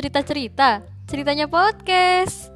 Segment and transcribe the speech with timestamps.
[0.00, 2.48] cerita-cerita, ceritanya podcast.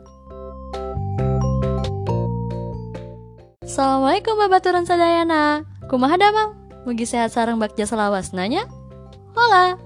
[3.61, 5.69] Assalamualaikum babaturan sadayana.
[5.93, 6.57] Kumaha damang?
[6.88, 8.65] Mugi sehat sarang bakja selawas nanya?
[9.37, 9.76] Hola,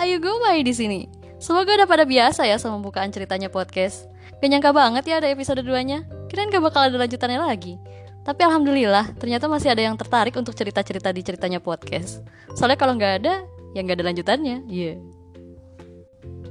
[0.00, 1.04] ayo gue main di sini.
[1.36, 4.08] Semoga udah pada biasa ya sama bukaan ceritanya podcast.
[4.40, 6.08] Gak banget ya ada episode 2-nya.
[6.32, 7.76] Kirain gak bakal ada lanjutannya lagi.
[8.24, 12.24] Tapi alhamdulillah, ternyata masih ada yang tertarik untuk cerita-cerita di ceritanya podcast.
[12.56, 13.44] Soalnya kalau nggak ada,
[13.76, 14.64] ya nggak ada lanjutannya.
[14.64, 14.96] Iya.
[14.96, 15.11] Yeah.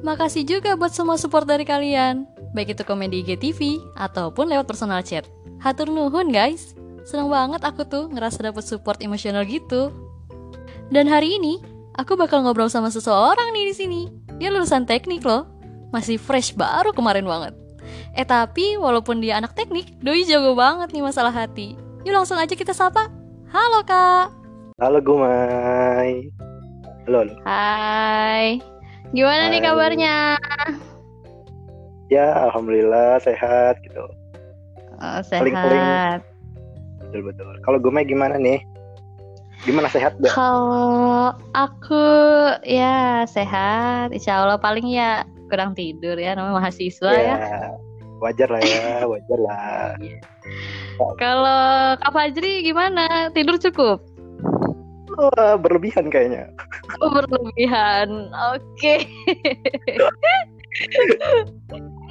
[0.01, 2.25] Makasih juga buat semua support dari kalian,
[2.57, 5.29] baik itu komen di IGTV ataupun lewat personal chat.
[5.61, 6.73] Hatur nuhun guys,
[7.05, 9.93] seneng banget aku tuh ngerasa dapet support emosional gitu.
[10.89, 11.61] Dan hari ini,
[12.01, 14.01] aku bakal ngobrol sama seseorang nih di sini.
[14.41, 15.45] Dia lulusan teknik loh,
[15.93, 17.53] masih fresh baru kemarin banget.
[18.17, 21.77] Eh tapi walaupun dia anak teknik, Doi jago banget nih masalah hati.
[22.01, 23.13] Yuk langsung aja kita sapa.
[23.53, 24.33] Halo kak.
[24.81, 26.33] Halo Gumai.
[27.05, 27.21] Halo.
[27.21, 27.33] halo.
[27.45, 28.57] Hai.
[29.11, 29.51] Gimana Hai.
[29.51, 30.17] nih kabarnya?
[32.07, 34.07] Ya alhamdulillah sehat gitu.
[34.99, 35.43] Oh, sehat.
[35.43, 36.19] Paling-paling.
[37.03, 37.53] Betul betul.
[37.63, 38.63] Kalau Gumai gimana nih?
[39.67, 40.33] Gimana sehat gak?
[40.33, 42.05] Kalau aku
[42.65, 47.35] ya sehat, insya Allah paling ya kurang tidur ya namanya mahasiswa ya.
[47.35, 47.75] ya
[48.23, 50.21] wajar lah ya wajar lah iya.
[51.19, 53.99] kalau Kak Fajri gimana tidur cukup
[55.19, 56.47] oh, berlebihan kayaknya
[57.03, 59.03] oh, berlebihan oke okay.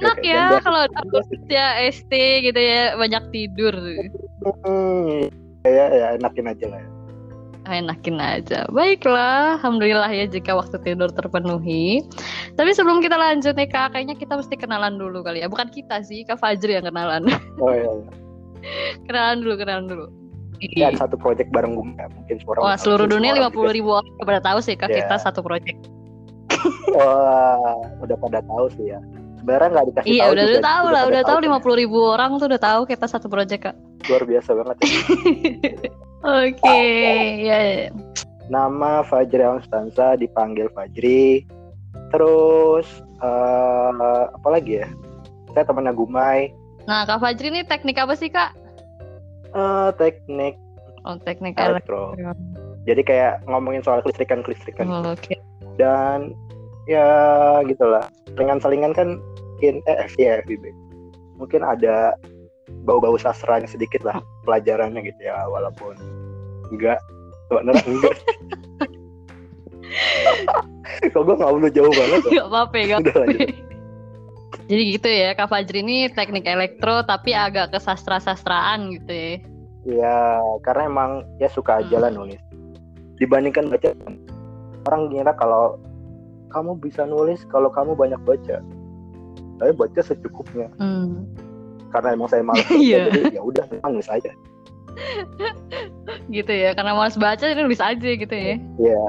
[0.01, 0.85] enak ya kalau
[1.49, 2.13] ya ST
[2.45, 3.73] gitu ya banyak tidur
[4.65, 5.29] hmm,
[5.65, 6.89] ya ya enakin aja lah ya
[7.69, 8.65] enakin aja.
[8.73, 12.01] Baiklah, alhamdulillah ya jika waktu tidur terpenuhi.
[12.57, 15.47] Tapi sebelum kita lanjut nih Kak, kayaknya kita mesti kenalan dulu kali ya.
[15.47, 17.29] Bukan kita sih, Kak Fajri yang kenalan.
[17.61, 17.85] Oh iya.
[17.85, 18.11] iya.
[19.05, 20.05] kenalan dulu, kenalan dulu.
[20.61, 22.61] Ya, satu proyek bareng gue mungkin suara.
[22.61, 25.01] Wah, seluruh dunia lima puluh ribu orang pada tahu sih Kak yeah.
[25.01, 25.73] kita satu proyek.
[26.93, 29.01] Wah, udah pada tahu sih ya.
[29.41, 30.29] Sebenarnya nggak dikasih iya, tahu.
[30.29, 33.09] Iya, udah, udah tahu lah, udah tahu lima puluh ribu orang tuh udah tahu kita
[33.09, 33.75] satu proyek Kak.
[34.05, 34.85] Luar biasa banget ya.
[36.21, 37.25] Oke, okay.
[37.41, 37.57] ya.
[37.57, 37.89] Yeah.
[38.53, 41.41] Nama Fajri Konstansa dipanggil Fajri.
[42.13, 42.85] Terus
[43.17, 44.87] uh, apa lagi ya?
[45.57, 46.53] Saya temannya Gumai.
[46.85, 48.53] Nah, Kak Fajri ini teknik apa sih, Kak?
[49.51, 50.55] Uh, teknik
[51.01, 52.13] Oh, teknik elektro.
[52.85, 54.85] Jadi kayak ngomongin soal kelistrikan-kelistrikan.
[54.85, 55.33] Oh, Oke.
[55.33, 55.37] Okay.
[55.81, 56.37] Dan
[56.85, 57.09] ya
[57.65, 58.05] gitulah.
[58.37, 59.17] Selingan-selingan kan
[59.57, 60.61] mungkin eh FIB.
[61.41, 62.13] Mungkin ada
[62.85, 65.93] bau-bau sastranya sedikit lah pelajarannya gitu ya walaupun
[66.73, 66.97] enggak
[67.51, 68.15] sebenarnya enggak
[71.11, 73.23] kok gue nggak perlu jauh banget nggak apa-apa nggak apa
[74.71, 79.35] jadi gitu ya Kak Fajri ini teknik elektro tapi agak ke sastra-sastraan gitu ya
[79.81, 81.11] Iya, karena emang
[81.41, 82.21] ya suka aja lah hmm.
[82.21, 82.37] nulis.
[83.17, 83.97] Dibandingkan baca,
[84.85, 85.81] orang kira kalau
[86.53, 88.61] kamu bisa nulis kalau kamu banyak baca.
[89.57, 90.69] Tapi baca secukupnya.
[90.77, 91.25] Hmm
[91.91, 93.11] karena emang saya malas yeah.
[93.11, 94.31] jadi ya udah nulis aja
[96.35, 99.03] gitu ya karena malas baca jadi nulis aja gitu ya iya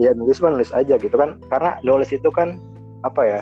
[0.00, 2.58] ya nulis mah nulis aja gitu kan karena nulis itu kan
[3.04, 3.40] apa ya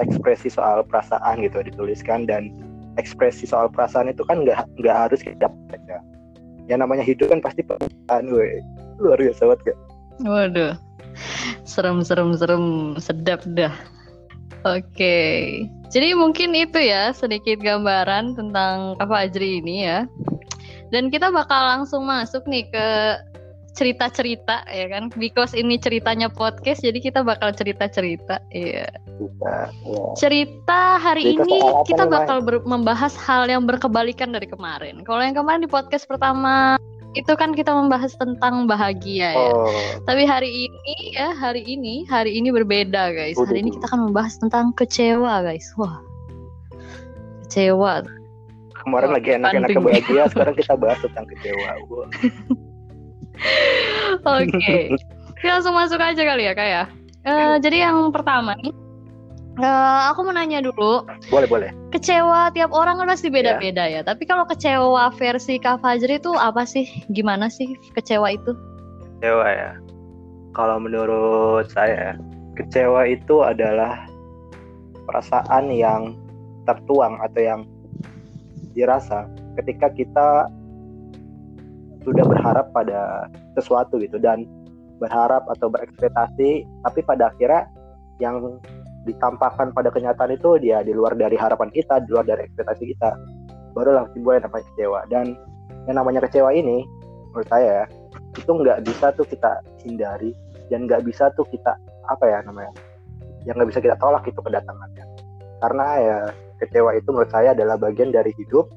[0.00, 2.54] ekspresi soal perasaan gitu dituliskan dan
[2.96, 5.98] ekspresi soal perasaan itu kan nggak nggak harus kita baca
[6.70, 6.76] ya.
[6.78, 8.62] Namanya hidup kan pasti perasaan gue
[9.02, 9.78] luar biasa banget gak
[10.22, 10.74] waduh.
[11.66, 12.96] Serem serem serem.
[12.96, 13.74] Sedap dah.
[14.62, 20.06] Oke, jadi mungkin itu ya sedikit gambaran tentang Kak Fajri ini ya.
[20.94, 22.86] Dan kita bakal langsung masuk nih ke
[23.72, 28.44] cerita-cerita ya kan, because ini ceritanya podcast, jadi kita bakal cerita-cerita.
[28.52, 28.88] Iya.
[29.16, 30.04] Cerita, ya.
[30.18, 35.00] cerita hari cerita ini kita bakal membahas hal yang berkebalikan dari kemarin.
[35.08, 36.76] Kalau yang kemarin di podcast pertama
[37.12, 39.52] itu kan kita membahas tentang bahagia ya.
[39.52, 39.68] Oh.
[40.08, 43.36] Tapi hari ini ya, hari ini, hari ini berbeda guys.
[43.36, 45.68] Hari ini kita akan membahas tentang kecewa guys.
[45.76, 46.00] Wah.
[47.48, 48.04] Kecewa.
[48.82, 51.70] Kemarin Wah, lagi enak-enaknya bahagia, sekarang kita bahas tentang kecewa.
[54.22, 54.50] Oke.
[54.54, 54.82] Okay.
[55.42, 56.84] kita langsung masuk aja kali ya, Kak ya.
[57.22, 58.74] Uh, jadi yang pertama nih
[59.60, 61.04] Uh, aku mau nanya dulu.
[61.28, 61.70] Boleh, boleh.
[61.92, 64.00] Kecewa tiap orang kan pasti beda-beda ya.
[64.00, 64.08] ya.
[64.08, 66.88] Tapi kalau kecewa versi Kak Fajri itu apa sih?
[67.12, 68.56] Gimana sih kecewa itu?
[69.20, 69.72] Kecewa ya.
[70.56, 72.16] Kalau menurut saya,
[72.56, 74.08] kecewa itu adalah
[75.04, 76.16] perasaan yang
[76.64, 77.60] tertuang atau yang
[78.72, 79.28] dirasa
[79.60, 80.48] ketika kita
[82.02, 83.26] sudah berharap pada
[83.58, 84.46] sesuatu gitu dan
[84.98, 87.66] berharap atau berekspektasi tapi pada akhirnya
[88.22, 88.38] yang
[89.02, 93.10] ditampakkan pada kenyataan itu dia di luar dari harapan kita, di luar dari ekspektasi kita.
[93.74, 95.00] Barulah timbul yang namanya kecewa.
[95.10, 95.34] Dan
[95.90, 96.86] yang namanya kecewa ini,
[97.34, 97.90] menurut saya
[98.36, 100.30] itu nggak bisa tuh kita hindari
[100.68, 101.76] dan nggak bisa tuh kita
[102.08, 102.72] apa ya namanya
[103.44, 105.04] yang nggak bisa kita tolak itu kedatangannya
[105.60, 106.18] karena ya
[106.60, 108.68] kecewa itu menurut saya adalah bagian dari hidup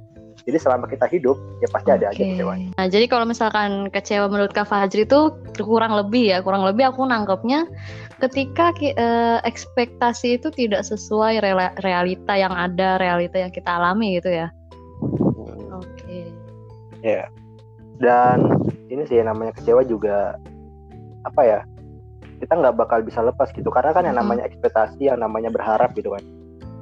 [0.46, 2.54] jadi selama kita hidup ya pasti ada aja kecewa.
[2.78, 7.02] Nah jadi kalau misalkan kecewa menurut Kak Fajri itu kurang lebih ya kurang lebih aku
[7.02, 7.66] nangkepnya
[8.22, 11.42] ketika uh, ekspektasi itu tidak sesuai
[11.82, 14.54] realita yang ada realita yang kita alami gitu ya.
[15.02, 15.82] Hmm.
[15.82, 15.98] Oke.
[15.98, 16.26] Okay.
[17.02, 17.26] Ya
[17.98, 18.62] dan
[18.94, 20.38] ini sih yang namanya kecewa juga
[21.26, 21.60] apa ya
[22.38, 26.14] kita nggak bakal bisa lepas gitu karena kan yang namanya ekspektasi yang namanya berharap gitu
[26.14, 26.22] kan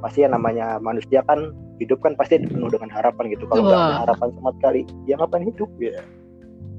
[0.04, 3.98] pasti yang namanya manusia kan hidup kan pasti penuh dengan harapan gitu kalau nggak ada
[4.06, 5.98] harapan sama sekali ya ngapain hidup ya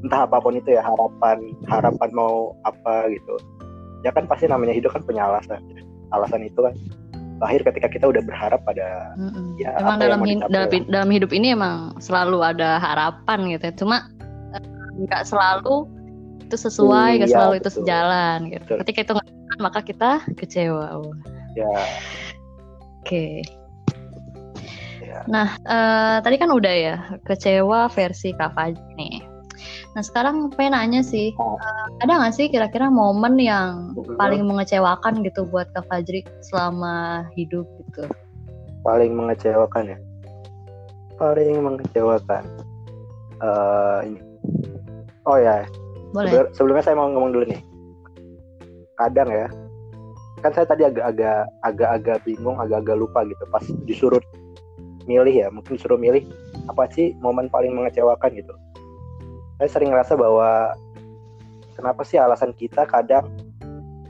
[0.04, 3.34] entah apa pun itu ya harapan harapan mau apa gitu
[4.04, 5.64] ya kan pasti namanya hidup kan punya alasan
[6.12, 6.76] alasan itu kan
[7.42, 9.58] lahir ketika kita udah berharap pada mm-hmm.
[9.58, 13.74] ya emang dalam, hin- dalam, dalam hidup ini emang selalu ada harapan gitu ya.
[13.74, 13.96] cuma
[14.94, 15.90] nggak selalu
[16.46, 17.64] itu sesuai nggak iya, selalu betul.
[17.64, 18.78] itu sejalan gitu betul.
[18.86, 21.02] ketika itu nggak maka kita kecewa
[21.58, 21.82] ya oke
[23.02, 23.42] okay.
[25.14, 25.22] Ya.
[25.30, 29.34] nah uh, tadi kan udah ya kecewa versi Kak Fajri nih
[29.94, 35.46] Nah sekarang pengen nanya sih, uh, ada nggak sih kira-kira momen yang paling mengecewakan gitu
[35.46, 38.10] buat Kak Fajri selama hidup gitu?
[38.82, 39.98] Paling mengecewakan ya?
[41.16, 42.42] Paling mengecewakan.
[43.38, 44.18] Uh, ini
[45.24, 45.64] Oh ya.
[46.12, 46.50] Boleh.
[46.52, 47.62] Sebelumnya saya mau ngomong dulu nih.
[48.94, 49.46] Kadang ya,
[50.44, 54.22] kan saya tadi agak-agak agak-agak bingung, agak-agak lupa gitu pas disuruh
[55.04, 56.24] milih ya, mungkin disuruh milih
[56.68, 58.54] apa sih momen paling mengecewakan gitu.
[59.60, 60.74] Saya sering ngerasa bahwa
[61.78, 63.28] kenapa sih alasan kita kadang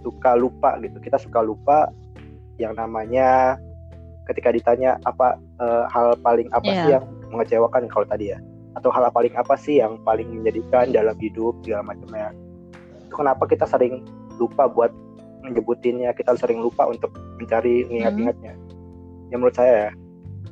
[0.01, 0.97] suka lupa gitu.
[1.03, 1.91] Kita suka lupa
[2.57, 3.59] yang namanya
[4.31, 6.77] ketika ditanya apa e, hal paling apa yeah.
[6.81, 7.05] sih yang
[7.35, 8.39] mengecewakan kalau tadi ya
[8.75, 12.35] atau hal paling apa sih yang paling menjadikan dalam hidup segala macamnya
[13.07, 14.03] itu kenapa kita sering
[14.41, 14.91] lupa buat
[15.45, 19.31] menyebutinnya kita sering lupa untuk mencari ingat-ingatnya hmm.
[19.31, 19.91] yang menurut saya ya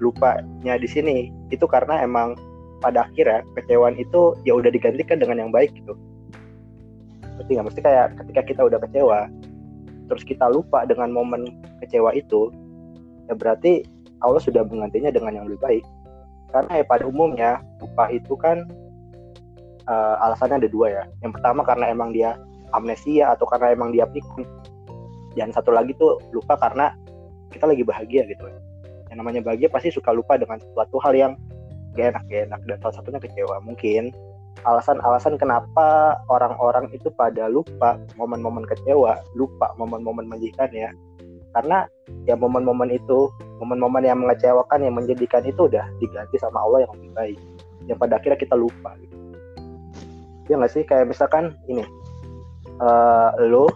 [0.02, 1.30] lupanya di sini.
[1.54, 2.34] Itu karena emang
[2.82, 5.94] pada akhirnya kecewaan itu ya udah digantikan dengan yang baik gitu.
[7.38, 7.66] Berarti nggak?
[7.70, 9.30] Mesti kayak ketika kita udah kecewa
[10.10, 11.46] terus kita lupa dengan momen
[11.80, 12.52] kecewa itu
[13.30, 13.86] ya berarti
[14.20, 15.84] Allah sudah menggantinya dengan yang lebih baik.
[16.52, 17.50] Karena ya pada umumnya
[17.80, 18.66] lupa itu kan
[19.88, 21.04] uh, alasannya ada dua ya.
[21.24, 22.36] Yang pertama karena emang dia
[22.74, 24.44] amnesia atau karena emang dia pikun.
[25.32, 26.92] Dan satu lagi tuh lupa karena
[27.48, 28.44] kita lagi bahagia gitu
[29.12, 31.32] yang namanya bahagia pasti suka lupa dengan suatu hal yang
[31.92, 32.60] gak enak gak enak.
[32.64, 33.60] Dan salah satunya kecewa.
[33.60, 34.08] Mungkin
[34.64, 40.88] alasan-alasan kenapa orang-orang itu pada lupa momen-momen kecewa lupa momen-momen menyedihkan ya.
[41.52, 41.84] Karena
[42.24, 43.28] ya momen-momen itu
[43.60, 47.38] momen-momen yang mengecewakan yang menjadikan itu udah diganti sama Allah yang lebih baik.
[47.92, 49.16] Yang pada akhirnya kita lupa gitu.
[50.48, 50.82] Ya nggak sih?
[50.88, 51.84] Kayak misalkan ini.
[52.80, 53.68] Uh, lo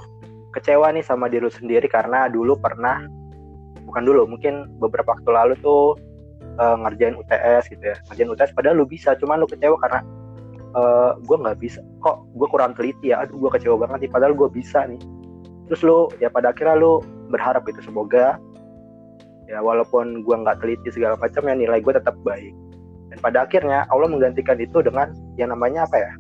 [0.57, 3.05] kecewa nih sama diri sendiri karena dulu pernah
[3.97, 5.97] bukan dulu mungkin beberapa waktu lalu tuh
[6.61, 7.97] uh, ngerjain UTS gitu ya.
[8.13, 10.05] Ngerjain UTS padahal lu bisa cuman lu kecewa karena
[10.77, 11.81] uh, gue nggak bisa.
[12.05, 13.25] Kok gue kurang teliti ya?
[13.25, 15.01] Aduh gue kecewa banget nih padahal gue bisa nih.
[15.73, 17.01] Terus lu ya pada akhirnya lu
[17.33, 18.37] berharap itu semoga
[19.49, 22.53] ya walaupun gue nggak teliti segala macam ya nilai gue tetap baik.
[23.09, 26.13] Dan pada akhirnya Allah menggantikan itu dengan yang namanya apa ya?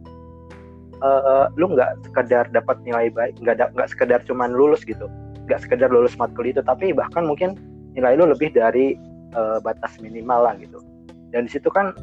[1.05, 5.05] Uh, lu nggak sekedar dapat nilai baik nggak nggak sekedar cuman lulus gitu
[5.47, 7.55] nggak sekedar lulus matkul itu tapi bahkan mungkin
[7.95, 8.99] nilai lu lebih dari
[9.33, 10.83] uh, batas minimal lah gitu.
[11.31, 11.95] Dan di situ kan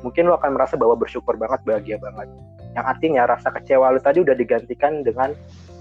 [0.00, 2.28] mungkin lu akan merasa bahwa bersyukur banget bahagia banget.
[2.76, 5.32] Yang artinya rasa kecewa lu tadi udah digantikan dengan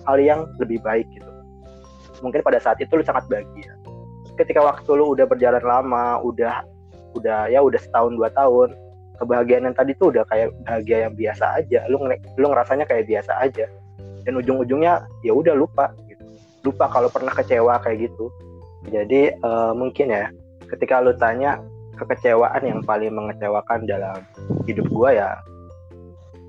[0.05, 1.27] hal yang lebih baik gitu.
[2.23, 3.75] Mungkin pada saat itu lu sangat bahagia.
[4.35, 6.63] Ketika waktu lu udah berjalan lama udah
[7.15, 8.75] udah ya udah setahun dua tahun
[9.15, 11.79] kebahagiaan yang tadi tuh udah kayak bahagia yang biasa aja.
[11.87, 11.97] Lu
[12.35, 13.65] lu ngerasanya kayak biasa aja.
[14.25, 15.93] Dan ujung-ujungnya ya udah lupa
[16.65, 18.33] lupa kalau pernah kecewa kayak gitu.
[18.89, 20.29] Jadi uh, mungkin ya
[20.65, 21.61] ketika lu tanya
[21.95, 24.25] kekecewaan yang paling mengecewakan dalam
[24.65, 25.29] hidup gua ya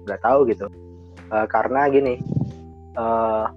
[0.08, 0.66] nggak tahu gitu.
[1.28, 2.23] Uh, karena gini
[2.96, 3.52] uh,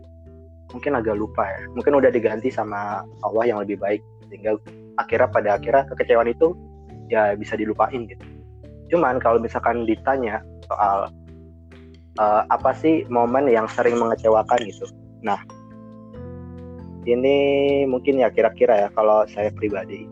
[0.75, 1.59] mungkin agak lupa ya.
[1.73, 4.03] Mungkin udah diganti sama Allah yang lebih baik.
[4.29, 4.59] Sehingga
[5.01, 6.53] akhirnya pada akhirnya kekecewaan itu
[7.09, 8.21] ya bisa dilupain gitu.
[8.93, 11.09] Cuman kalau misalkan ditanya soal
[12.21, 14.85] uh, apa sih momen yang sering mengecewakan gitu.
[15.25, 15.41] Nah
[17.07, 17.37] ini
[17.87, 20.09] mungkin ya kira-kira ya kalau saya pribadi.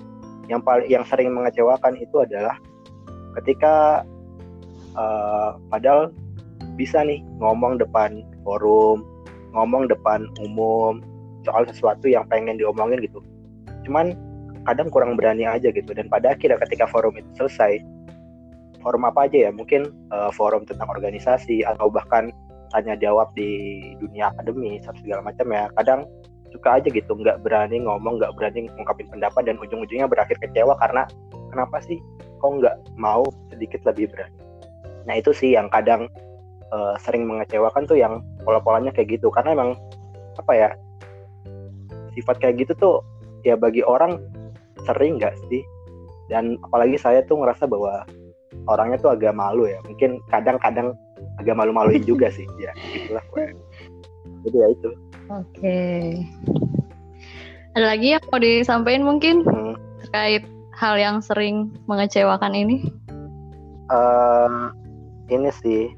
[0.47, 2.55] Yang paling yang sering mengecewakan itu adalah
[3.41, 4.05] ketika
[4.95, 6.15] uh, padahal
[6.79, 9.03] bisa nih ngomong depan forum
[9.51, 11.01] ngomong depan umum
[11.43, 13.19] soal sesuatu yang pengen diomongin gitu.
[13.87, 14.15] Cuman
[14.67, 15.95] kadang kurang berani aja gitu.
[15.95, 17.79] Dan pada akhirnya ketika forum itu selesai
[18.83, 19.51] forum apa aja ya?
[19.51, 22.31] Mungkin uh, forum tentang organisasi atau bahkan
[22.75, 25.71] tanya jawab di dunia akademi segala macam ya.
[25.79, 26.03] Kadang
[26.51, 31.03] suka aja gitu nggak berani ngomong nggak berani ngungkapin pendapat dan ujung-ujungnya berakhir kecewa karena
[31.51, 31.99] kenapa sih
[32.37, 34.37] kok nggak mau sedikit lebih berani?
[35.09, 36.07] Nah itu sih yang kadang
[36.71, 39.31] uh, sering mengecewakan tuh yang pola-polanya kayak gitu.
[39.33, 39.71] Karena emang
[40.37, 40.69] apa ya
[42.13, 42.95] sifat kayak gitu tuh
[43.41, 44.21] ya bagi orang
[44.85, 45.63] sering nggak sih?
[46.27, 48.03] Dan apalagi saya tuh ngerasa bahwa
[48.67, 49.79] orangnya tuh agak malu ya.
[49.87, 50.93] Mungkin kadang-kadang
[51.39, 52.45] agak malu-maluin juga sih.
[52.59, 53.55] Ya gitulah gue
[54.47, 54.89] jadi ya itu
[55.31, 56.25] oke okay.
[57.75, 59.75] ada lagi yang mau disampaikan mungkin hmm.
[60.05, 60.43] terkait
[60.77, 62.87] hal yang sering mengecewakan ini
[63.89, 64.71] uh,
[65.31, 65.91] ini sih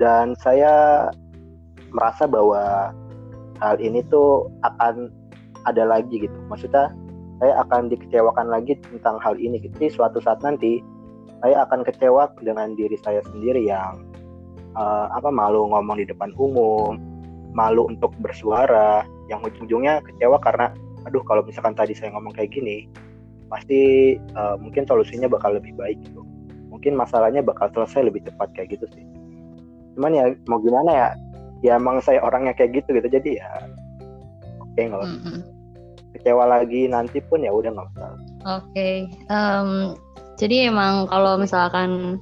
[0.00, 1.08] dan saya
[1.92, 2.94] merasa bahwa
[3.60, 5.12] hal ini tuh akan
[5.68, 6.88] ada lagi gitu maksudnya
[7.40, 9.72] saya akan dikecewakan lagi tentang hal ini gitu.
[9.80, 10.84] Jadi suatu saat nanti
[11.40, 14.04] saya akan kecewa dengan diri saya sendiri yang
[14.76, 17.00] uh, apa malu ngomong di depan umum,
[17.54, 20.72] malu untuk bersuara, yang ujung-ujungnya kecewa karena
[21.08, 22.86] aduh kalau misalkan tadi saya ngomong kayak gini,
[23.48, 26.22] pasti uh, mungkin solusinya bakal lebih baik gitu.
[26.70, 29.04] Mungkin masalahnya bakal selesai lebih cepat kayak gitu sih.
[29.98, 31.08] Cuman ya mau gimana ya?
[31.60, 33.08] Ya emang saya orangnya kayak gitu gitu.
[33.10, 33.48] Jadi ya
[34.62, 35.60] oke okay, nggak mm -hmm
[36.14, 38.20] kecewa lagi nanti pun ya udah nggak masalah.
[38.20, 38.96] Oke, okay.
[39.30, 39.94] um,
[40.36, 42.18] jadi emang kalau misalkan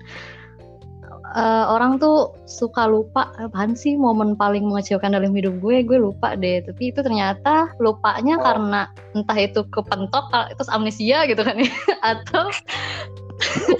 [1.35, 6.38] uh, orang tuh suka lupa apaan sih momen paling mengecewakan dalam hidup gue, gue lupa
[6.38, 6.64] deh.
[6.64, 8.44] Tapi itu ternyata lupanya oh.
[8.44, 8.80] karena
[9.12, 11.73] entah itu kepentok, itu amnesia gitu kan ya,
[12.16, 12.47] atau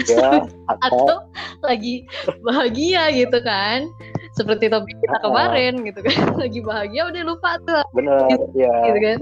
[0.09, 1.17] ya, atau, atau
[1.65, 2.05] lagi
[2.45, 3.89] bahagia gitu kan.
[4.37, 7.83] Seperti topik kita kemarin gitu kan lagi bahagia udah lupa tuh.
[7.97, 9.19] Bener gitu, ya gitu kan.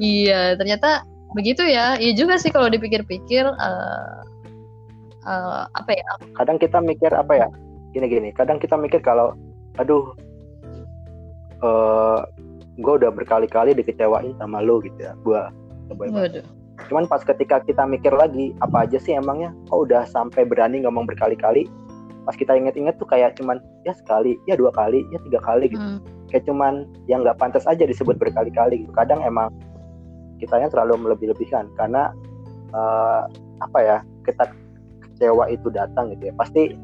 [0.00, 1.98] Iya ternyata begitu ya.
[1.98, 4.33] Iya juga sih kalau dipikir-pikir uh,
[5.24, 6.10] uh, apa ya?
[6.36, 7.48] Kadang kita mikir apa ya?
[7.92, 8.28] Gini gini.
[8.32, 9.34] Kadang kita mikir kalau
[9.80, 10.14] aduh
[11.64, 12.20] uh, eh,
[12.78, 15.12] gue udah berkali-kali dikecewain sama lo gitu ya.
[15.24, 15.40] Gue
[16.90, 19.54] cuman pas ketika kita mikir lagi apa aja sih emangnya?
[19.70, 21.70] Kok udah sampai berani ngomong berkali-kali?
[22.24, 25.82] Pas kita inget-inget tuh kayak cuman ya sekali ya dua kali ya tiga kali gitu.
[25.82, 26.00] Hmm.
[26.32, 28.90] kayak cuman yang nggak pantas aja disebut berkali-kali gitu.
[28.90, 29.54] Kadang emang
[30.42, 32.10] kitanya terlalu melebih-lebihkan karena
[32.74, 33.30] uh,
[33.62, 34.50] apa ya kita
[35.14, 36.34] kecewa itu datang gitu ya.
[36.34, 36.74] Pasti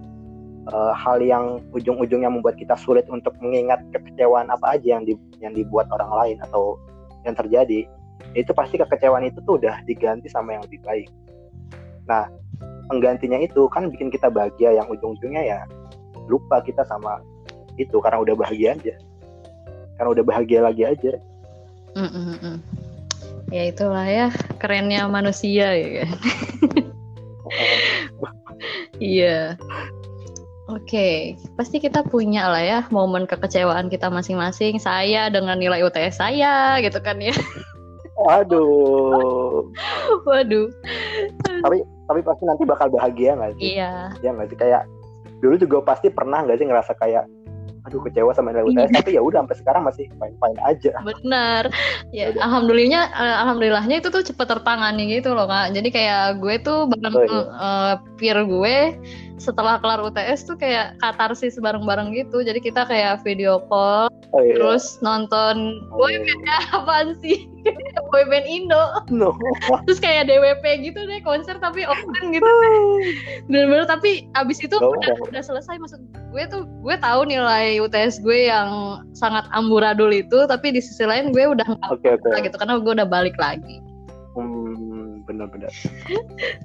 [0.70, 5.56] uh, hal yang ujung-ujungnya membuat kita sulit untuk mengingat kekecewaan apa aja yang di, yang
[5.56, 6.78] dibuat orang lain atau
[7.26, 7.90] yang terjadi
[8.36, 11.08] itu pasti kekecewaan itu tuh udah diganti sama yang lebih baik.
[12.06, 12.28] Nah
[12.86, 15.60] penggantinya itu kan bikin kita bahagia yang ujung-ujungnya ya
[16.30, 17.22] lupa kita sama
[17.74, 18.94] itu karena udah bahagia aja.
[19.98, 21.12] Karena udah bahagia lagi aja.
[21.90, 22.56] Mm -mm.
[23.50, 24.30] ya itulah ya
[24.62, 26.06] kerennya manusia ya.
[26.06, 26.14] kan
[29.00, 29.58] iya.
[30.70, 31.16] Oke okay.
[31.58, 34.78] pasti kita punya lah ya momen kekecewaan kita masing-masing.
[34.78, 37.34] Saya dengan nilai UTS saya gitu kan ya.
[38.14, 39.66] Waduh.
[40.28, 40.68] Waduh.
[41.66, 43.74] Tapi tapi pasti nanti bakal bahagia nggak sih?
[43.74, 44.14] Iya.
[44.22, 44.58] Ya nggak sih?
[44.60, 44.86] Kayak
[45.40, 47.24] dulu juga pasti pernah nggak sih ngerasa kayak
[47.90, 51.66] aduh kecewa sama nilai UTS tapi ya udah sampai sekarang masih fine aja benar
[52.14, 52.46] ya Udah.
[52.46, 57.14] alhamdulillahnya uh, alhamdulillahnya itu tuh cepet tertangani gitu loh kak jadi kayak gue tuh bareng
[57.18, 57.40] oh, iya.
[57.58, 58.76] uh, peer gue
[59.40, 62.44] setelah kelar UTS tuh kayak katarsis bareng-bareng gitu.
[62.44, 64.54] Jadi kita kayak video call oh, iya.
[64.60, 67.48] terus nonton oh, boyband ya apaan sih?
[68.12, 68.84] Boyband Indo.
[69.08, 69.32] No.
[69.88, 72.44] terus kayak DWP gitu deh konser tapi offline gitu.
[73.48, 75.80] Bener-bener tapi abis itu oh, udah udah selesai.
[75.80, 81.08] Maksud gue tuh gue tahu nilai UTS gue yang sangat amburadul itu tapi di sisi
[81.08, 82.46] lain gue udah nggak okay, okay.
[82.46, 83.82] gitu karena gue udah balik lagi
[85.40, 85.72] benar-benar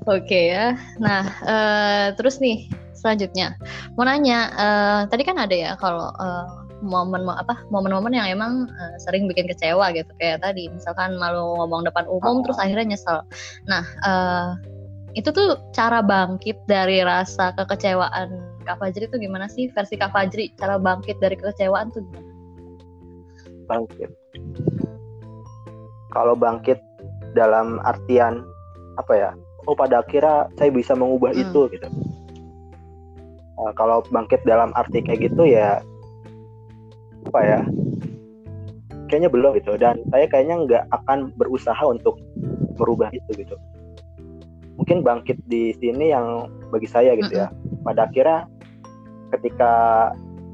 [0.04, 3.56] oke okay, ya nah uh, terus nih selanjutnya
[3.96, 8.96] mau nanya uh, tadi kan ada ya kalau uh, momen apa momen-momen yang emang uh,
[9.00, 12.44] sering bikin kecewa gitu kayak tadi misalkan malu ngomong depan umum oh.
[12.44, 13.24] terus akhirnya nyesel
[13.64, 14.60] nah uh,
[15.16, 20.52] itu tuh cara bangkit dari rasa kekecewaan Kak Fajri itu gimana sih versi Kak Fajri
[20.60, 22.34] cara bangkit dari kekecewaan tuh gimana?
[23.70, 24.10] Bangkit.
[26.12, 26.82] Kalau bangkit
[27.38, 28.42] dalam artian
[28.98, 29.30] apa ya?
[29.66, 31.44] Oh pada akhirnya saya bisa mengubah hmm.
[31.48, 31.88] itu gitu.
[33.56, 35.80] Uh, kalau bangkit dalam arti kayak gitu ya
[37.32, 37.62] apa ya?
[39.06, 42.18] Kayaknya belum gitu dan saya kayaknya nggak akan berusaha untuk
[42.76, 43.56] merubah itu gitu
[44.76, 47.48] mungkin bangkit di sini yang bagi saya gitu ya
[47.88, 48.48] pada akhirnya
[49.32, 49.72] ketika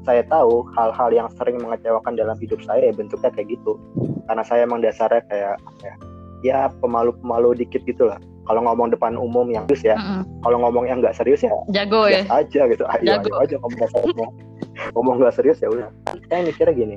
[0.02, 3.78] saya tahu hal-hal yang sering mengecewakan dalam hidup saya ya bentuknya kayak gitu
[4.26, 5.94] karena saya emang dasarnya kayak ya
[6.42, 10.22] ya pemalu-pemalu dikit gitu lah kalau ngomong depan umum yang serius ya mm-hmm.
[10.42, 12.26] kalau ngomong yang nggak serius ya jago ya?
[12.26, 12.84] aja gitu.
[12.90, 14.16] Ayo, ayo aja ngomong gak serius
[14.94, 15.88] ngomong nggak serius ya udah.
[16.26, 16.96] Saya mikirnya gini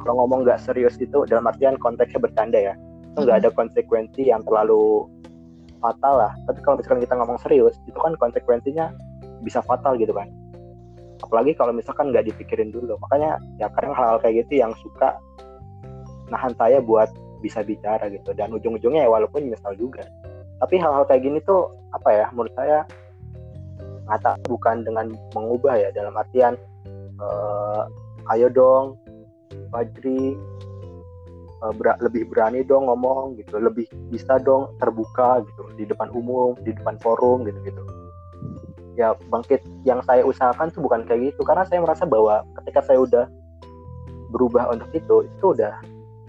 [0.00, 2.74] kalau ngomong nggak serius itu dalam artian konteksnya bercanda ya.
[3.12, 5.04] Itu nggak ada konsekuensi yang terlalu
[5.84, 6.32] fatal lah.
[6.48, 8.94] Tapi kalau misalkan kita ngomong serius itu kan konsekuensinya
[9.44, 10.32] bisa fatal gitu kan.
[11.20, 12.96] Apalagi kalau misalkan nggak dipikirin dulu.
[13.04, 15.18] Makanya ya kadang hal-hal kayak gitu yang suka
[16.32, 17.10] nahan saya buat
[17.44, 18.32] bisa bicara gitu.
[18.32, 20.06] Dan ujung-ujungnya ya walaupun nyesal juga
[20.58, 22.84] tapi hal-hal kayak gini tuh apa ya menurut saya
[24.08, 26.56] ngata bukan dengan mengubah ya dalam artian
[27.20, 27.84] uh,
[28.34, 28.96] ayo dong
[29.68, 30.36] Fajri
[31.60, 36.56] uh, ber lebih berani dong ngomong gitu lebih bisa dong terbuka gitu di depan umum
[36.64, 37.82] di depan forum gitu gitu
[38.98, 42.98] ya bangkit yang saya usahakan tuh bukan kayak gitu karena saya merasa bahwa ketika saya
[42.98, 43.24] udah
[44.28, 45.74] berubah untuk itu itu udah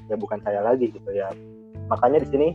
[0.09, 1.29] ya bukan saya lagi gitu ya.
[1.87, 2.47] Makanya di sini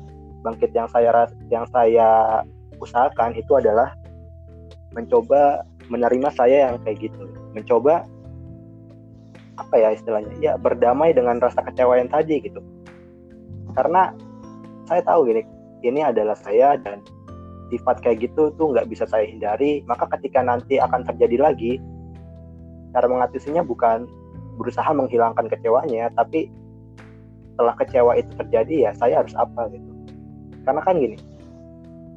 [0.45, 2.41] bangkit yang saya yang saya
[2.79, 3.97] usahakan itu adalah
[4.93, 7.25] mencoba menerima saya yang kayak gitu.
[7.57, 8.05] Mencoba
[9.57, 10.37] apa ya istilahnya?
[10.39, 12.61] Ya berdamai dengan rasa kecewa yang tadi gitu.
[13.73, 14.13] Karena
[14.85, 15.43] saya tahu gini
[15.81, 17.01] ini adalah saya dan
[17.73, 19.81] sifat kayak gitu tuh nggak bisa saya hindari.
[19.89, 21.81] Maka ketika nanti akan terjadi lagi
[22.95, 24.07] cara mengatasinya bukan
[24.55, 26.47] berusaha menghilangkan kecewanya tapi
[27.55, 29.94] setelah kecewa itu terjadi ya saya harus apa gitu
[30.65, 31.17] karena kan gini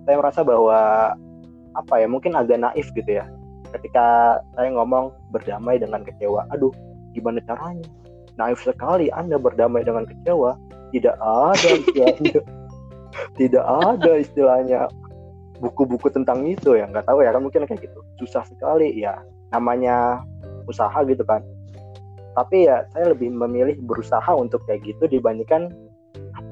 [0.07, 1.11] saya merasa bahwa
[1.75, 3.27] apa ya mungkin agak naif gitu ya.
[3.75, 6.47] Ketika saya ngomong berdamai dengan kecewa.
[6.55, 6.71] Aduh
[7.11, 7.83] gimana caranya?
[8.39, 10.55] Naif sekali anda berdamai dengan kecewa.
[10.95, 12.39] Tidak ada istilahnya.
[13.39, 14.87] Tidak ada istilahnya.
[15.59, 17.99] Buku-buku tentang itu ya nggak tahu ya kan mungkin kayak gitu.
[18.23, 19.19] Susah sekali ya.
[19.51, 20.23] Namanya
[20.71, 21.43] usaha gitu kan.
[22.39, 25.73] Tapi ya saya lebih memilih berusaha untuk kayak gitu dibandingkan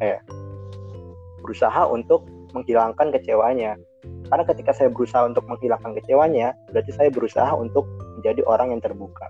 [0.04, 0.20] eh
[1.46, 2.26] berusaha untuk
[2.58, 3.78] menghilangkan kecewanya.
[4.26, 7.86] Karena ketika saya berusaha untuk menghilangkan kecewanya berarti saya berusaha untuk
[8.18, 9.30] menjadi orang yang terbuka.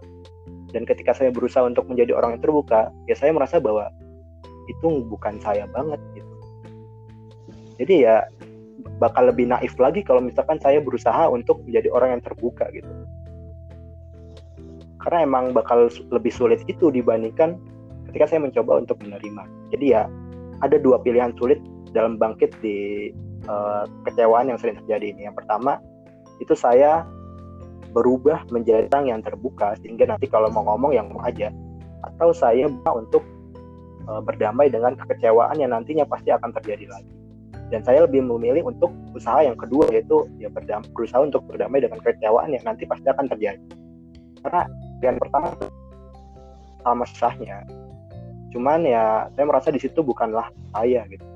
[0.71, 3.91] Dan ketika saya berusaha untuk menjadi orang yang terbuka ya saya merasa bahwa
[4.71, 6.33] itu bukan saya banget gitu.
[7.75, 8.23] Jadi ya
[9.03, 12.87] bakal lebih naif lagi kalau misalkan saya berusaha untuk menjadi orang yang terbuka gitu.
[15.03, 17.59] Karena emang bakal lebih sulit itu dibandingkan
[18.09, 19.43] ketika saya mencoba untuk menerima.
[19.75, 20.07] Jadi ya
[20.63, 21.59] ada dua pilihan sulit
[21.95, 23.09] dalam bangkit di
[23.47, 25.21] uh, kecewaan yang sering terjadi ini.
[25.31, 25.79] Yang pertama
[26.43, 27.07] itu saya
[27.95, 31.47] berubah menjadi orang yang terbuka sehingga nanti kalau mau ngomong yang mau aja.
[32.03, 33.23] Atau saya untuk
[34.11, 37.13] uh, berdamai dengan kekecewaan yang nantinya pasti akan terjadi lagi.
[37.71, 41.97] Dan saya lebih memilih untuk usaha yang kedua yaitu ya berdam, berusaha untuk berdamai dengan
[42.03, 43.63] kekecewaan yang nanti pasti akan terjadi.
[44.43, 44.61] Karena
[45.01, 45.49] yang pertama
[46.85, 47.65] sama susahnya.
[48.53, 51.34] Cuman ya saya merasa di situ bukanlah saya gitu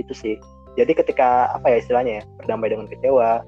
[0.00, 0.34] itu sih
[0.78, 3.44] jadi ketika apa ya istilahnya ya berdamai dengan kecewa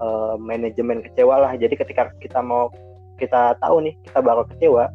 [0.00, 2.72] uh, manajemen kecewa lah jadi ketika kita mau
[3.16, 4.92] kita tahu nih kita bakal kecewa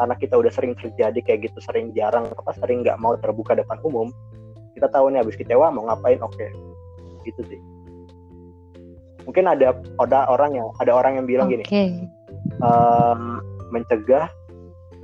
[0.00, 3.76] karena kita udah sering terjadi kayak gitu sering jarang apa sering nggak mau terbuka depan
[3.84, 4.08] umum
[4.74, 6.50] kita tahu nih habis kecewa mau ngapain oke okay.
[7.28, 7.60] gitu sih
[9.28, 11.60] mungkin ada ada orang yang ada orang yang bilang okay.
[11.60, 11.64] gini
[12.64, 14.32] um, mencegah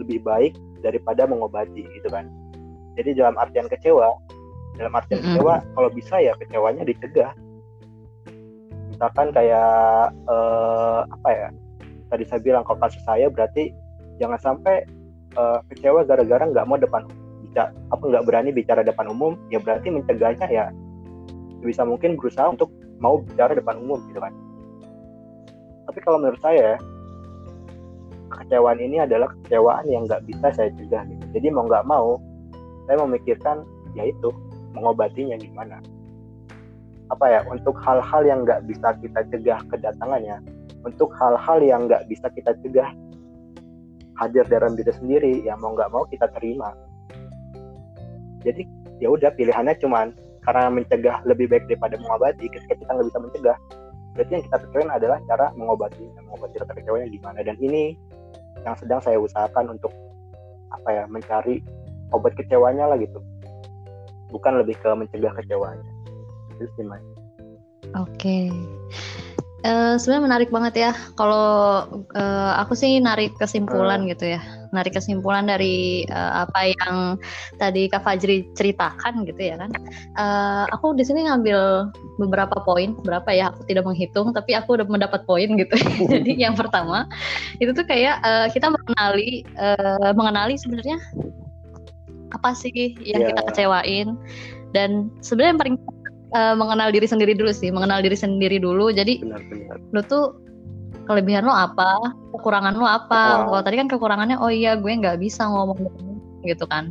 [0.01, 2.27] lebih baik daripada mengobati gitu kan
[2.97, 4.17] jadi dalam artian kecewa
[4.77, 5.35] dalam artian mm -hmm.
[5.37, 7.33] kecewa kalau bisa ya kecewanya dicegah.
[8.93, 11.49] Misalkan kayak uh, apa ya
[12.09, 13.75] tadi saya bilang kalau kasus saya berarti
[14.23, 14.87] jangan sampai
[15.37, 17.05] uh, kecewa gara-gara nggak mau depan
[17.45, 20.73] bicara apa nggak berani bicara depan umum ya berarti mencegahnya ya
[21.61, 22.71] bisa mungkin berusaha untuk
[23.03, 24.33] mau bicara depan umum gitu kan.
[25.87, 26.81] Tapi kalau menurut saya
[28.33, 31.25] kekecewaan ini adalah kekecewaan yang nggak bisa saya cegah gitu.
[31.37, 32.21] Jadi mau nggak mau
[32.87, 33.67] saya memikirkan
[33.99, 34.31] ya itu
[34.77, 35.81] mengobatinya gimana?
[37.09, 40.43] Apa ya untuk hal-hal yang nggak bisa kita cegah kedatangannya
[40.87, 42.93] untuk hal-hal yang nggak bisa kita cegah
[44.17, 46.73] hadir dalam diri sendiri ya mau nggak mau kita terima.
[48.47, 48.63] Jadi
[49.03, 50.15] ya udah pilihannya cuman
[50.47, 53.59] karena mencegah lebih baik daripada mengobati ketika kita nggak bisa mencegah
[54.17, 57.39] berarti yang kita pikirin adalah cara mengobati mengobati rasa kecewanya gimana.
[57.43, 57.99] Dan ini
[58.65, 59.93] yang sedang saya usahakan untuk
[60.73, 61.61] apa ya mencari
[62.15, 63.19] obat kecewanya lah gitu
[64.31, 65.91] bukan lebih ke mencegah kecewanya
[66.57, 67.03] itu sih mas
[67.95, 68.51] oke okay.
[69.67, 70.93] Uh, sebenarnya menarik banget ya.
[71.19, 71.49] Kalau
[72.15, 74.15] uh, aku sih narik kesimpulan uh.
[74.15, 77.19] gitu ya, narik kesimpulan dari uh, apa yang
[77.59, 79.75] tadi Kak Fajri ceritakan gitu ya kan.
[80.15, 83.51] Uh, aku di sini ngambil beberapa poin, berapa ya?
[83.51, 85.75] Aku tidak menghitung, tapi aku udah mendapat poin gitu.
[86.15, 87.11] Jadi yang pertama
[87.59, 91.01] itu tuh kayak uh, kita mengenali, uh, mengenali sebenarnya
[92.35, 93.29] apa sih yang yeah.
[93.35, 94.09] kita kecewain
[94.75, 95.77] dan sebenarnya yang paling
[96.35, 98.91] uh, mengenal diri sendiri dulu sih, mengenal diri sendiri dulu.
[98.91, 99.77] Jadi benar, benar.
[99.95, 100.25] lu tuh
[101.07, 102.03] kelebihan lo apa
[102.35, 103.55] kekurangan lo apa Oh.
[103.55, 105.79] kalau tadi kan kekurangannya oh iya gue nggak bisa ngomong
[106.43, 106.91] gitu kan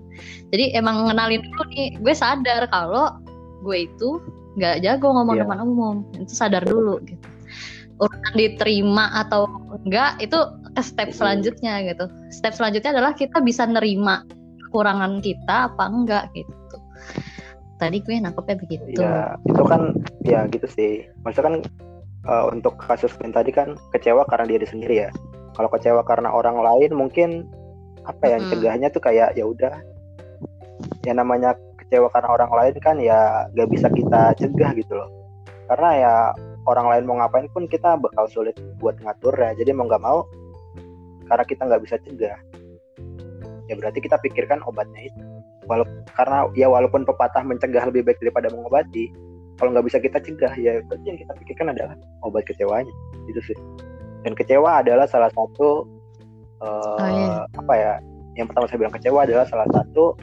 [0.55, 3.19] jadi emang ngenalin dulu nih gue sadar kalau
[3.63, 4.23] gue itu
[4.55, 5.43] nggak jago ngomong Iya.
[5.43, 7.27] depan umum itu sadar dulu gitu
[7.95, 9.47] urusan diterima atau
[9.87, 10.35] enggak itu
[10.75, 14.27] ke step selanjutnya gitu step selanjutnya adalah kita bisa nerima
[14.75, 16.75] kekurangan kita apa enggak gitu
[17.79, 21.03] tadi gue nangkepnya begitu Ya, itu kan ya gitu sih.
[21.23, 21.55] Maksudnya kan
[22.27, 25.09] eh, untuk kasus Queen tadi kan kecewa karena diri sendiri ya.
[25.55, 27.47] Kalau kecewa karena orang lain mungkin
[28.03, 28.51] apa ya Mm-mm.
[28.51, 29.75] cegahnya tuh kayak ya udah.
[31.03, 35.11] Ya namanya kecewa karena orang lain kan ya gak bisa kita cegah gitu loh.
[35.67, 36.15] Karena ya
[36.67, 39.51] orang lain mau ngapain pun kita bakal sulit buat ngatur ya.
[39.55, 40.23] Jadi mau nggak mau
[41.27, 42.39] karena kita nggak bisa cegah.
[43.65, 45.21] Ya berarti kita pikirkan obatnya itu.
[45.65, 49.09] Walaupun karena ya walaupun pepatah mencegah lebih baik daripada mengobati
[49.55, 51.95] kalau nggak bisa kita cegah ya berarti yang kita pikirkan adalah
[52.27, 52.91] obat kecewanya
[53.31, 53.57] itu sih
[54.27, 55.87] dan kecewa adalah salah satu
[56.59, 57.43] eh, Oh, iya.
[57.55, 57.93] apa ya
[58.35, 60.15] yang pertama saya bilang kecewa adalah salah satu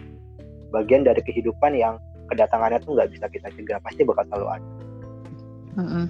[0.72, 1.96] bagian dari kehidupan yang
[2.28, 4.68] kedatangannya tuh nggak bisa kita cegah pasti bakal selalu ada
[5.72, 6.04] Mm-mm.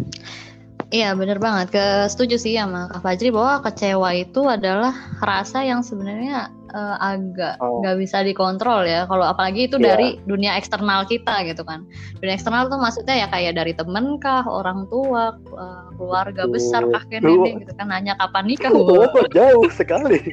[0.92, 1.72] Iya bener banget.
[1.72, 7.56] Ke setuju sih sama Kak Fajri bahwa kecewa itu adalah rasa yang sebenarnya eh, agak
[7.58, 7.80] Oh.
[7.80, 9.04] nggak bisa dikontrol ya.
[9.04, 9.84] Kalau apalagi itu Iya.
[9.88, 11.88] dari dunia eksternal kita gitu kan.
[12.16, 16.52] Dunia eksternal tuh maksudnya ya kayak dari temen kah, orang tua, eh, keluarga Betul.
[16.54, 17.88] besar, Lu- nenek gitu kan.
[17.88, 18.68] Nanya kapan nikah.
[18.76, 19.28] oh, Wah.
[19.32, 20.20] jauh sekali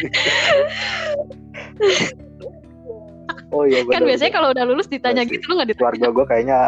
[3.50, 5.36] oh iya kan benar biasanya kalau udah lulus ditanya Iya sih.
[5.36, 5.82] gitu lu nggak ditanya.
[5.82, 6.60] keluarga gue kayaknya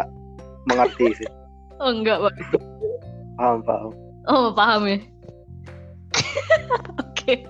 [0.66, 1.28] mengerti sih
[1.82, 2.36] Oh enggak, Bang.
[3.34, 3.90] Paham paham
[4.24, 4.98] Oh paham ya.
[7.02, 7.42] Oke.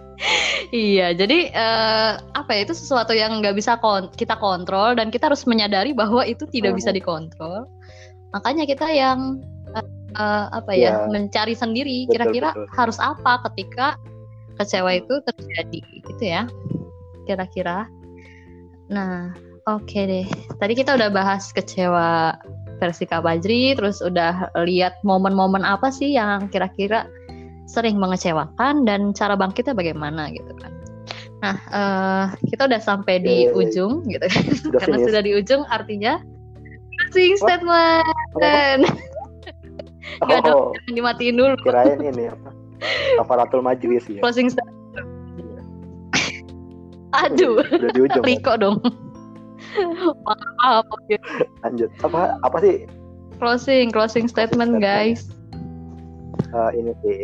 [0.70, 5.28] Iya, jadi eh, apa ya itu sesuatu yang nggak bisa kon- kita kontrol dan kita
[5.28, 6.78] harus menyadari bahwa itu tidak Hmm.
[6.80, 7.66] bisa dikontrol.
[8.32, 9.42] Makanya kita yang
[9.74, 11.10] eh, eh, apa ya Ya.
[11.10, 13.98] mencari sendiri kira-kira harus apa ketika
[14.56, 16.46] kecewa itu terjadi gitu ya.
[17.26, 17.84] Kira-kira.
[18.88, 19.34] Nah,
[19.66, 20.28] oke deh.
[20.56, 22.36] Tadi kita udah bahas kecewa
[22.82, 27.06] versi Kak Bajri, terus udah lihat momen-momen apa sih yang kira-kira
[27.70, 30.74] sering mengecewakan dan cara bangkitnya bagaimana gitu kan.
[31.42, 33.60] Nah, eh, kita udah sampai di Iya, iya, iya.
[33.70, 34.44] ujung gitu kan.
[34.82, 35.06] Karena finish.
[35.06, 36.18] sudah di ujung artinya
[37.10, 37.42] closing What?
[37.46, 38.82] statement.
[40.22, 41.54] Gak ada oh yang dimatiin dulu.
[41.62, 42.50] kirain ini apa
[43.16, 45.06] kafaratul majlis ya Closing statement.
[47.26, 48.30] Aduh, udah di ujung kan?
[48.30, 48.76] Riko dong.
[50.92, 51.16] Oke.
[51.62, 52.86] lanjut apa apa sih
[53.36, 54.84] Closing, closing statement statement.
[54.84, 55.26] guys.
[56.48, 57.20] eh, ini sih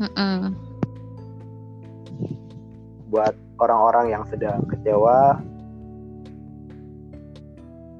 [0.00, 0.54] Mm-mm.
[3.08, 5.36] buat orang-orang yang sedang kecewa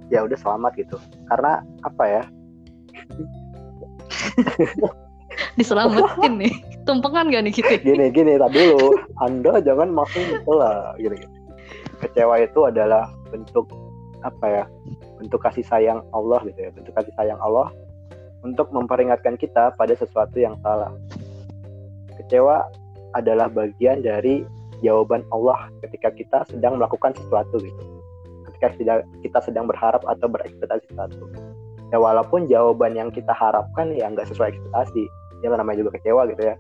[0.09, 0.97] ya udah selamat gitu
[1.29, 2.23] karena apa ya
[5.55, 6.53] Diselamatin nih.
[6.88, 7.77] Tumpengan gak nih kita?
[7.79, 11.38] gini gini tadi dulu anda jangan maksud itu lah gini, gini.
[11.98, 13.66] Kecewa itu adalah bentuk
[14.26, 14.64] apa ya
[15.22, 17.70] bentuk kasih sayang Allah gitu ya bentuk kasih sayang Allah
[18.46, 20.94] untuk memperingatkan kita pada sesuatu yang salah.
[22.14, 22.66] Kecewa
[23.16, 24.46] adalah bagian dari
[24.84, 27.82] jawaban Allah ketika kita sedang melakukan sesuatu gitu.
[28.46, 31.30] Ketika kita sedang berharap atau berekspektasi sesuatu.
[31.88, 35.06] Ya walaupun jawaban yang kita harapkan ya nggak sesuai ekspektasi.
[35.42, 36.54] Ya namanya juga kecewa gitu ya.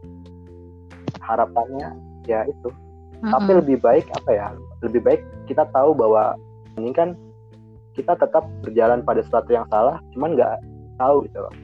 [1.22, 1.94] Harapannya
[2.26, 2.70] ya itu.
[3.18, 3.60] Tapi Mm-mm.
[3.62, 4.46] lebih baik apa ya
[4.82, 6.38] lebih baik kita tahu bahwa
[6.78, 7.18] ini kan
[7.98, 10.54] kita tetap berjalan pada sesuatu yang salah cuman nggak
[11.02, 11.54] tahu gitu loh.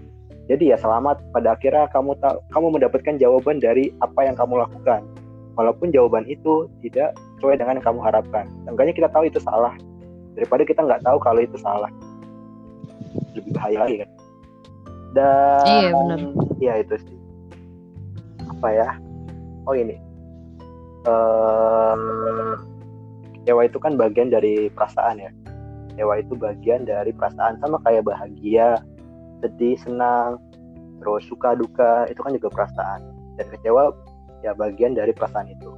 [0.44, 5.00] Jadi ya selamat pada akhirnya kamu tahu kamu mendapatkan jawaban dari apa yang kamu lakukan.
[5.54, 8.50] Walaupun jawaban itu tidak sesuai dengan yang kamu harapkan.
[8.66, 9.72] Seenggaknya kita tahu itu salah.
[10.34, 11.88] Daripada kita nggak tahu kalau itu salah.
[13.38, 14.10] Lebih bahaya lagi kan?
[15.14, 16.18] Dan Iya, benar.
[16.58, 17.16] ya itu sih.
[18.50, 18.88] Apa ya?
[19.70, 19.94] Oh ini.
[21.06, 22.73] Eh
[23.44, 25.28] kecewa itu kan bagian dari perasaan ya.
[25.92, 28.80] Kecewa itu bagian dari perasaan sama kayak bahagia
[29.44, 30.40] sedih senang
[31.04, 33.04] terus suka duka itu kan juga perasaan.
[33.36, 33.92] Dan kecewa
[34.40, 35.76] ya bagian dari perasaan itu.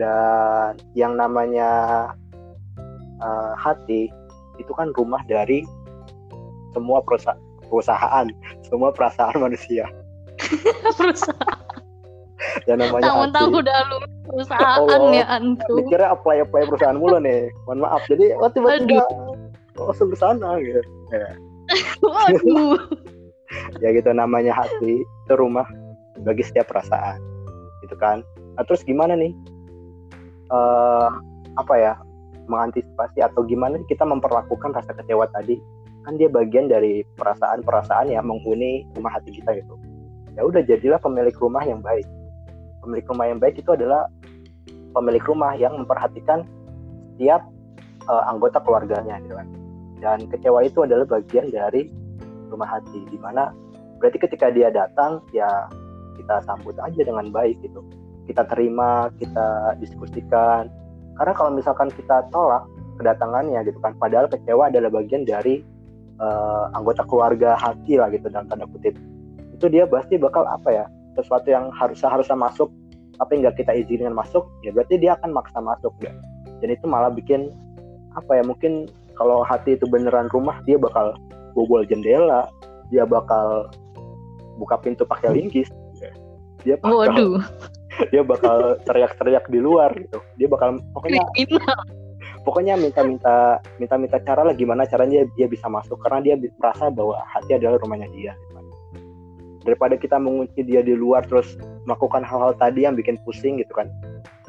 [0.00, 1.68] Dan yang namanya
[3.20, 4.08] eh, hati
[4.56, 5.68] itu kan rumah dari
[6.72, 7.36] semua perusa-
[7.68, 8.26] perusahaan.
[8.72, 9.84] Semua perasaan manusia.
[10.98, 11.60] Perusahaan.
[12.66, 13.60] yang namanya Tahu-tahu hati.
[13.62, 15.12] udah lu perusahaan Allah.
[15.12, 15.76] ya antum.
[15.78, 17.52] dikira apply apply perusahaan mulu nih.
[17.68, 18.02] Mohon maaf.
[18.08, 19.04] Jadi oh tiba-tiba
[19.76, 20.80] langsung ke sana gitu.
[22.04, 22.78] Waduh.
[23.82, 25.68] ya gitu namanya hati itu rumah
[26.24, 27.20] bagi setiap perasaan.
[27.84, 28.24] Gitu kan.
[28.56, 29.32] Nah, terus gimana nih?
[30.52, 31.08] Eh
[31.54, 31.92] apa ya?
[32.44, 35.56] Mengantisipasi atau gimana kita memperlakukan rasa kecewa tadi?
[36.04, 39.80] Kan dia bagian dari perasaan-perasaan yang menghuni rumah hati kita gitu
[40.34, 42.06] ya udah jadilah pemilik rumah yang baik
[42.84, 44.06] pemilik rumah yang baik itu adalah
[44.94, 46.44] pemilik rumah yang memperhatikan
[47.16, 47.42] setiap
[48.06, 49.48] uh, anggota keluarganya gitu kan.
[49.98, 51.88] Dan kecewa itu adalah bagian dari
[52.52, 53.50] rumah hati di mana
[53.98, 55.48] berarti ketika dia datang ya
[56.20, 57.80] kita sambut aja dengan baik gitu.
[58.28, 60.68] Kita terima kita diskusikan.
[61.14, 62.66] Karena kalau misalkan kita tolak
[63.00, 65.62] kedatangannya gitu kan padahal kecewa adalah bagian dari
[66.22, 68.94] uh, anggota keluarga hati lah gitu dalam tanda kutip.
[69.54, 70.84] Itu dia pasti bakal apa ya
[71.16, 72.70] sesuatu yang harusnya harusnya masuk
[73.14, 76.10] tapi nggak kita izinkan masuk ya berarti dia akan maksa masuk ya.
[76.62, 77.50] Dan itu malah bikin
[78.14, 81.14] apa ya mungkin kalau hati itu beneran rumah dia bakal
[81.54, 82.50] bobol jendela
[82.90, 83.70] dia bakal
[84.58, 85.70] buka pintu pakai linggis
[86.64, 87.38] dia bakal Waduh.
[88.12, 90.18] dia bakal teriak-teriak di luar gitu.
[90.40, 91.22] Dia bakal pokoknya
[92.42, 97.20] pokoknya minta-minta minta-minta cara lah gimana caranya dia, dia bisa masuk karena dia merasa bahwa
[97.28, 98.32] hati adalah rumahnya dia.
[98.34, 98.53] gitu.
[99.64, 101.56] Daripada kita mengunci dia di luar terus
[101.88, 103.88] melakukan hal-hal tadi yang bikin pusing gitu kan.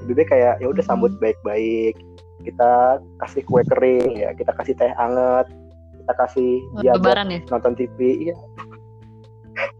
[0.03, 1.21] Lebih baik kayak ya udah sambut hmm.
[1.23, 1.95] baik-baik.
[2.43, 5.49] Kita kasih kue kering ya kita kasih teh anget
[6.05, 6.51] kita kasih
[6.85, 7.41] dia ya?
[7.49, 8.35] nonton TV iya.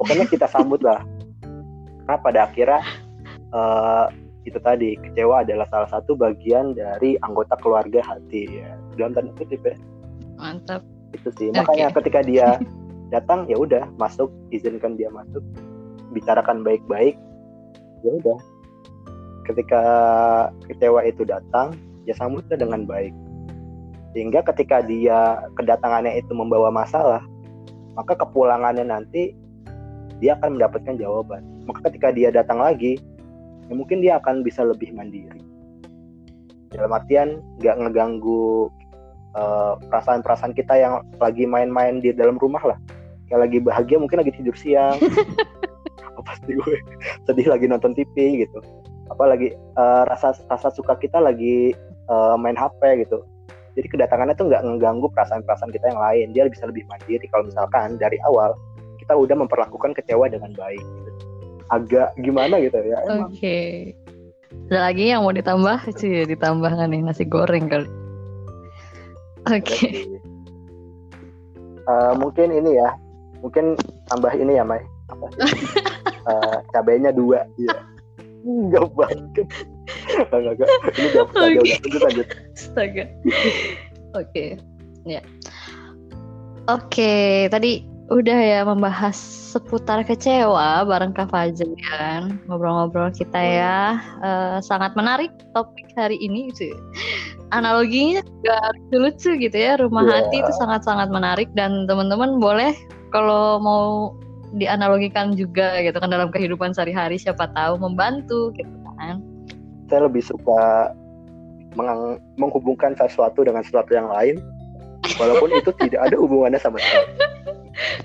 [0.02, 1.04] Pokoknya kita sambut lah.
[2.08, 2.82] Karena pada akhirnya
[3.54, 4.08] uh,
[4.48, 8.74] itu tadi kecewa adalah salah satu bagian dari anggota keluarga hati ya.
[8.98, 9.76] Dalam tanda kutip ya.
[10.40, 10.82] Mantap.
[11.14, 11.54] Itu sih.
[11.54, 11.96] Makanya okay.
[12.02, 12.58] ketika dia
[13.14, 15.42] datang ya udah masuk izinkan dia masuk
[16.16, 17.20] bicarakan baik-baik
[18.06, 18.38] ya udah.
[19.46, 19.82] Ketika
[20.66, 21.78] kecewa itu datang
[22.10, 23.14] ya sambutnya dengan baik.
[24.16, 27.22] Sehingga ketika dia kedatangannya itu membawa masalah
[27.96, 29.36] maka kepulangannya nanti
[30.20, 31.44] dia akan mendapatkan jawaban.
[31.70, 32.98] Maka ketika dia datang lagi
[33.70, 35.42] ya mungkin dia akan bisa lebih mandiri.
[36.74, 38.72] Dalam artian nggak ngeganggu
[39.36, 42.80] perasaan eh, perasaan-perasaan kita yang lagi main-main di dalam rumah lah
[43.34, 44.98] yang lagi bahagia mungkin lagi tidur siang.
[46.28, 46.78] Pasti gue?
[47.30, 48.60] Sedih lagi nonton TV gitu.
[49.14, 51.74] Apalagi uh, rasa rasa suka kita lagi
[52.10, 53.22] uh, main HP gitu.
[53.76, 56.28] Jadi kedatangannya tuh nggak ngeganggu perasaan-perasaan kita yang lain.
[56.34, 58.58] Dia bisa lebih mandiri kalau misalkan dari awal
[59.06, 61.12] kita udah memperlakukan kecewa dengan baik gitu.
[61.70, 63.34] agak gimana gitu ya oke.
[63.38, 63.94] Okay.
[64.70, 65.78] ada lagi yang mau ditambah?
[65.94, 67.02] Sih ditambahkan nih?
[67.06, 67.86] Nasi goreng kali.
[69.46, 69.62] Oke.
[69.62, 69.94] Okay.
[71.86, 72.98] uh, mungkin ini ya
[73.46, 73.78] mungkin
[74.10, 74.82] tambah ini ya Mai.
[75.14, 75.26] Apa
[76.34, 77.46] uh, cabainya dua.
[77.62, 77.78] Ya
[78.42, 79.46] enggak banget.
[80.34, 81.46] Enggak enggak ini udah okay.
[81.46, 81.78] udah.
[81.86, 82.28] Lanjut lanjut.
[82.58, 83.06] Astaga.
[83.06, 83.46] Oke.
[84.18, 84.50] Okay.
[85.06, 85.22] ya.
[86.66, 89.18] Oke okay, tadi udah ya membahas
[89.54, 92.42] seputar kecewa bareng Kak Fajar kan?
[92.50, 94.02] Ngobrol-ngobrol kita ya.
[94.26, 96.74] Uh, sangat menarik topik hari ini sih
[97.54, 98.58] analoginya juga
[98.90, 99.78] lucu-lucu gitu ya.
[99.78, 100.16] Rumah yeah.
[100.22, 102.74] hati itu sangat-sangat menarik dan teman-teman boleh
[103.10, 104.16] kalau mau
[104.56, 109.20] dianalogikan juga gitu kan dalam kehidupan sehari-hari siapa tahu membantu gitu kan
[109.92, 110.94] saya lebih suka
[111.76, 114.40] meng menghubungkan sesuatu dengan sesuatu yang lain
[115.20, 117.10] walaupun itu tidak ada hubungannya sama sekali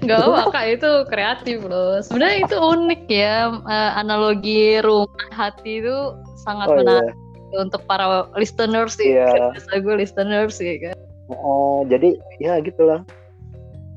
[0.03, 2.03] Gak apa kak itu kreatif loh.
[2.03, 5.99] Sebenarnya itu unik ya uh, analogi rumah hati itu
[6.43, 7.59] sangat oh, menarik iya.
[7.63, 9.15] untuk para listeners sih.
[9.15, 9.55] Iya.
[9.55, 10.97] gue listeners sih kan.
[11.31, 13.07] Oh jadi ya gitulah.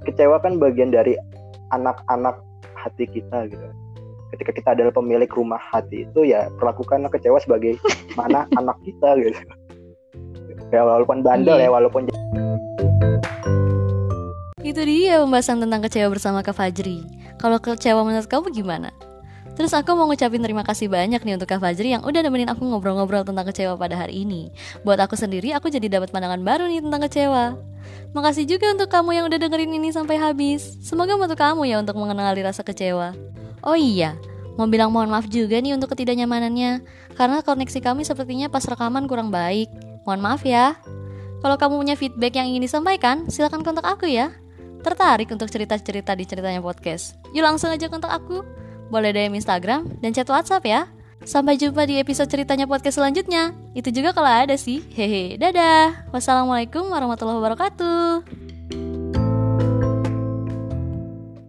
[0.04, 1.16] Kecewa kan bagian dari
[1.72, 2.40] anak-anak
[2.76, 3.68] hati kita gitu.
[4.34, 7.78] Ketika kita adalah pemilik rumah hati itu ya perlakukanlah kecewa sebagai
[8.20, 9.40] mana anak kita gitu.
[10.74, 11.70] Ya walaupun bandel yeah.
[11.70, 12.10] ya walaupun
[14.64, 17.04] itu dia pembahasan tentang kecewa bersama Kak Fajri.
[17.38, 18.90] Kalau kecewa menurut kamu gimana?
[19.54, 22.66] Terus aku mau ngucapin terima kasih banyak nih untuk Kak Fajri yang udah nemenin aku
[22.66, 24.50] ngobrol-ngobrol tentang kecewa pada hari ini.
[24.82, 27.54] Buat aku sendiri, aku jadi dapat pandangan baru nih tentang kecewa.
[28.18, 30.78] Makasih juga untuk kamu yang udah dengerin ini sampai habis.
[30.82, 33.14] Semoga membantu kamu ya untuk mengenali rasa kecewa.
[33.62, 34.18] Oh iya,
[34.58, 36.82] mau bilang mohon maaf juga nih untuk ketidaknyamanannya.
[37.14, 39.70] Karena koneksi kami sepertinya pas rekaman kurang baik.
[40.06, 40.78] Mohon maaf ya.
[41.46, 44.34] Kalau kamu punya feedback yang ingin disampaikan, silahkan kontak aku ya.
[44.82, 47.16] Tertarik untuk cerita-cerita di ceritanya podcast?
[47.32, 48.63] Yuk langsung aja kontak aku.
[48.92, 50.82] Boleh DM Instagram dan chat WhatsApp ya.
[51.24, 53.56] Sampai jumpa di episode ceritanya podcast selanjutnya.
[53.72, 54.84] Itu juga kalau ada sih.
[54.92, 56.12] Hehe, dadah.
[56.12, 59.03] Wassalamualaikum warahmatullahi wabarakatuh.